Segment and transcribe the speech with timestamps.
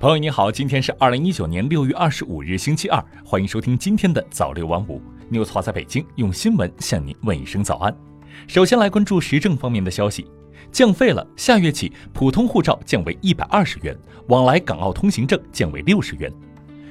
[0.00, 5.02] 朋友你好，今天是二零一九年六月二十五日，星期二，欢迎收听今天的早六晚五。
[5.28, 7.92] News 华在北京用新闻向您问一声早安。
[8.46, 10.24] 首先来关注时政方面的消息，
[10.70, 13.98] 降费了，下月起普通护照降为一百二十元，
[14.28, 16.32] 往来港澳通行证降为六十元。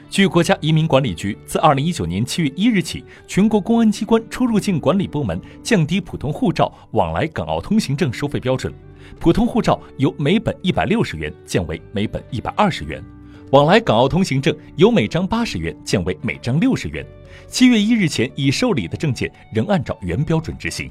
[0.10, 8.74] 据国家移民管理局，自二零一九年七月一日起，全国公安机关出入境管理部门降低普通护照往来港澳通行证收费标准。
[9.20, 13.04] 普通护照由每本一百六十元降为每本一百二十元，
[13.52, 17.06] 往来港澳通行证由每张八十元降为每张六十元。
[17.48, 20.90] 七月一日前已受理的证件仍按照原标准执行。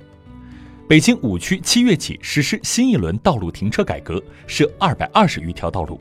[0.89, 6.01] 北京五区七月起实施新一轮道路停车改革，设二百二十余条道路。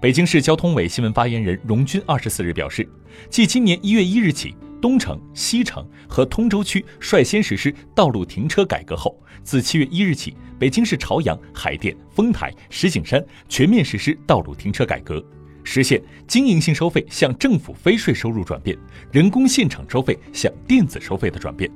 [0.00, 2.88] 北京市交通委新闻发言人荣军二十四日表示，
[3.30, 4.54] 继今年一月一日起。
[4.86, 15.20] 东城、西城和通州区率先实施道路停车改革后，自七月一日起，北京市朝阳、海淀、丰台、石景山全面实施道路停车改革，
[15.64, 18.78] 实现经营性收费向政府非税收入转变，
[19.10, 21.68] 人工现场收费向电子收费的转变。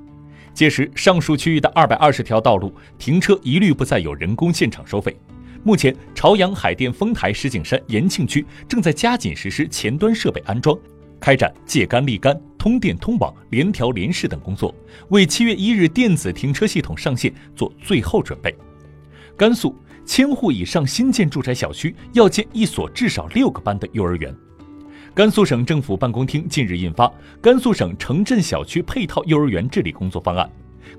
[0.54, 5.18] 届时，上述区域的二百二十条道路停车一律不再有人工现场收费。
[5.64, 10.78] 目前，朝阳、海淀、丰台、石景山、延庆区正在加紧实施前端设备安装。
[11.18, 14.74] 开展借杆立杆、通电通网、联调联试等工作，
[15.08, 18.54] 为七月一日电子停车系统上线做最后准备。
[19.34, 24.36] 甘肃千户以上新建住宅小区要建一所至少六个班的幼儿园。
[25.14, 27.06] 甘肃省政府办公厅近日印发
[27.40, 30.46] 《甘肃省城镇小区配套幼儿园治理工作方案》，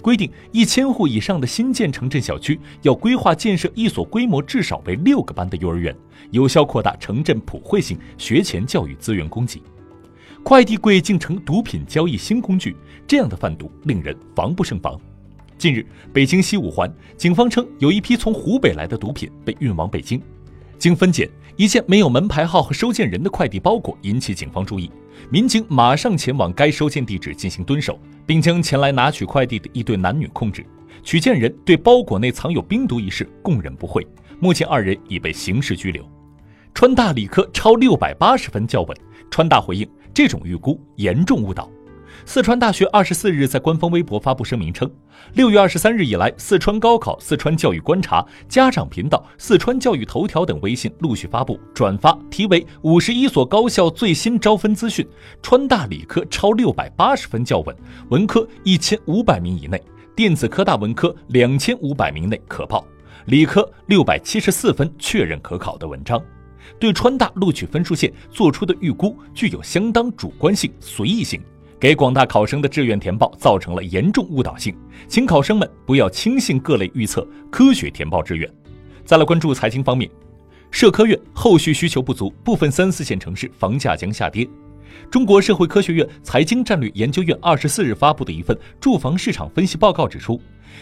[0.01, 5.95] 规定一千户以上的新建城镇小区要规划建设一所规模至少为六个班的幼儿园，
[6.31, 9.61] 有效扩大城镇普惠性学前教育资源供给。
[10.43, 12.75] 快递柜竟成毒品交易新工具，
[13.07, 14.99] 这样的贩毒令人防不胜防。
[15.57, 20.21] 近日，北京西五环警方称有一批从湖北来的毒品被运往北京。
[20.79, 24.91] 经分拣，一件没有门牌号和收件人的快递包裹引起警方注意，
[25.29, 30.65] 民警马上前往该收件地址进行蹲守，并将前来拿取快递的一对男女控制。
[31.03, 34.05] 取件人对包裹内藏有冰毒一事供认不讳，
[34.39, 36.03] 目前二人已被刑事拘留。
[36.73, 38.97] 川大理科超六百八十分较稳，
[39.29, 39.87] 川大回应。
[40.13, 41.69] 这种预估严重误导。
[42.25, 44.89] 四川大学二十四日在官方微博发布声明称，
[45.33, 55.07] 六月二十三日以来，四川高考、四川教育观察、家长频道、四川教育头条等微信陆续发布转发题为“五十一所高校最新招分资讯”，
[55.41, 57.75] 川大理科超六百八十分较稳，
[58.09, 59.81] 文科一千五百名以内，
[60.15, 62.85] 电子科大文科两千五百名内可报，
[63.25, 66.21] 理科六百七十四分确认可考的文章。
[66.79, 71.41] 对川大录取分数线做出的预估具有相当主观性、随意性，
[71.79, 74.75] 给广大考生的志愿填报造成了严重误导性，
[75.07, 78.51] 请考生们不要轻信各类预测，科学填报志愿。
[79.03, 80.09] 再来关注财经方面，
[80.69, 84.47] 社科院后续需求不足，部分三四线城市房价将下跌。
[85.09, 90.39] 中国社会科学院财经战略研究院二十四日发布的一份住房市场分析报告指出。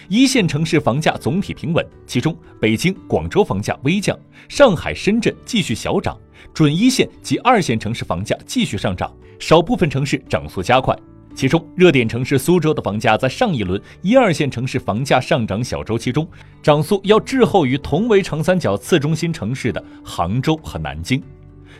[0.07, 4.17] 一线城市房价总体平稳，其中北京、广州房价微降，
[4.47, 6.17] 上海、深圳继续小涨，
[6.53, 10.95] 准一线及二线城市房价继续上涨，少部分城市涨速加快。
[11.35, 16.27] 其中，热点城市苏州的房价在上一轮一二线城市房价上涨小周期中，
[16.61, 21.21] 涨速要滞后于同为长三角次中心城市的杭州和南京。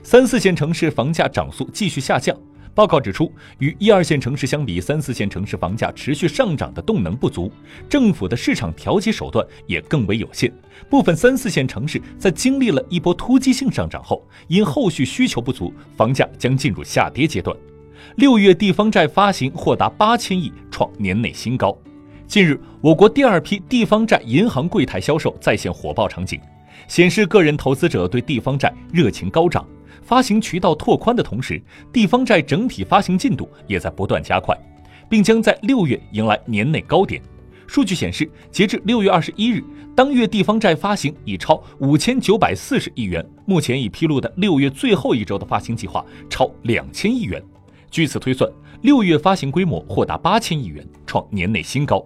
[0.01, 2.37] 三四线城市房价涨速继续下降。
[2.75, 7.51] 报告指出，与一二线城市相比，三四线城市房价持续上涨的动能不足，
[7.89, 10.51] 政府的市场调节手段也更为有限。
[10.89, 17.55] 部分三四线城市在经历了一波突击性上涨后，因后续需求不足，房价将进入下跌阶段。
[18.15, 21.77] 六月地方债发行或达八千亿，创年内新高。
[22.27, 26.39] 近日，我国第二批地方债银行柜台销售再现火爆场景，
[26.87, 29.67] 显示个人投资者对地方债热情高涨。
[30.09, 31.61] 发行渠道拓宽的同时，
[31.93, 34.57] 地方债整体发行进度也在不断加快，
[35.07, 37.21] 并将在六月迎来年内高点。
[37.67, 39.63] 数据显示，截至六月二十一日，
[39.95, 43.23] 当月地方债发行已超五千九百四十亿元。
[43.45, 47.39] 目前已披露的六月最后一周的发行计划超两千亿元。
[47.91, 48.51] 据此推算，
[48.81, 52.03] 六月发行规模或达八千亿元，创年内新高。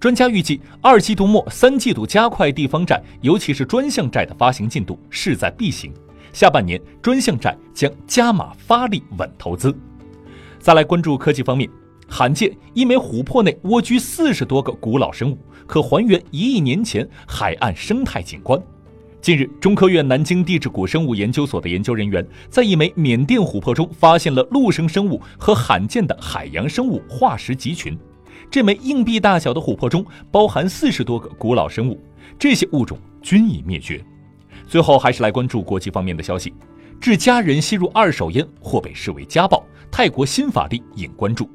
[0.00, 5.94] 专家预计，二季度末、三季度加快地方债，尤其是专项债的发行进度，势在必行。
[6.34, 9.74] 下半年专项债将加码发力稳投资。
[10.58, 11.70] 再来关注科技方面，
[12.08, 18.60] 罕见一枚琥珀内蜗居四十多个古老生物，可还原一亿年前海岸生态景观。
[19.22, 27.96] 近日，中科院南京地质古生物研究所的研究人员在一枚缅甸琥珀中发现了陆生生物和罕见的海洋生物化石集群。
[28.50, 31.98] 这枚硬币大小的琥珀中包含四十多个古老生物，
[32.38, 34.04] 这些物种均已灭绝。
[34.66, 36.52] 最后还是来关注国际方面的消息。
[37.00, 41.50] 致家人吸入二手烟或被视为家暴，泰国新法律引关注。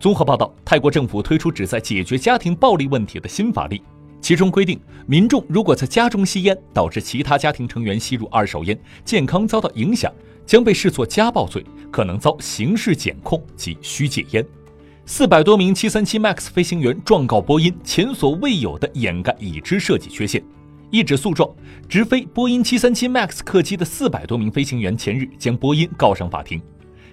[0.00, 3.82] 综合报道，泰国政府推出旨在解决家庭暴力问题的新法律，
[4.20, 10.10] 其中规定，民众如果在家中吸烟，导致其他家庭成员吸入二手烟，健康遭到影响，
[10.46, 14.46] 将被视作家暴罪，可能遭刑事检控及需戒烟。
[15.04, 20.42] 四百多名737 MAX 飞行员状告波音前所未有的掩盖已知设计缺陷。
[20.90, 21.48] 一纸诉状，
[21.86, 26.58] 直飞波音737 MAX 客机的四百多名飞行员前日将波音告上法庭。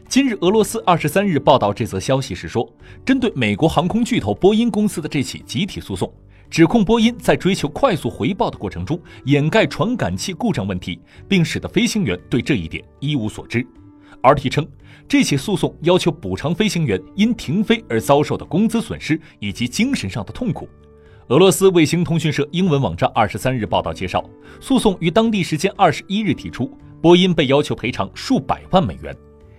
[0.08, 2.66] 今日，俄罗斯二十三日报道这则消息时说，
[3.06, 6.10] 针对美国航空巨头波音公司的这起集体诉讼，
[6.50, 10.98] 指控波音在追求快速回报的过程中掩盖传感器故障问题，
[11.28, 13.66] 并使得飞行员对这一点一无所知。
[14.22, 14.66] RT 称，
[15.06, 20.70] 这起诉讼要求补偿飞行员因停飞而遭受的工资损失以及精神上的痛苦。
[21.30, 24.24] 俄罗斯卫星通讯社英文网站二十三日报道介绍，
[24.62, 29.12] 诉讼于当地时间二十一日提出，波音被要求赔偿数百万美元。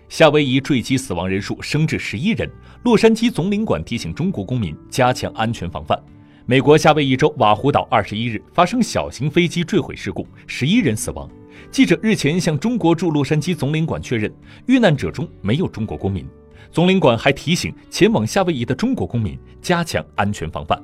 [0.09, 2.49] 夏威夷坠机死亡人数升至十一人，
[2.85, 6.01] 洛杉矶总领馆提醒中国公民加强安全防范。
[6.45, 11.29] 美国夏威夷州瓦胡岛二十一日发生小型飞机坠毁事故，十一人死亡。
[11.73, 14.33] 记者日前向中国驻洛杉矶总领馆确认，
[14.67, 16.25] 遇难者中没有中国公民。
[16.71, 20.81] 总领馆还提醒前往夏威夷的中国公民加强安全防范。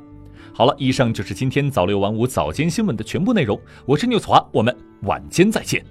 [0.54, 3.58] 好了，以上就是今天早六晚五早间新闻的全部内容。
[3.86, 5.82] 我是牛子华，我们晚间再见。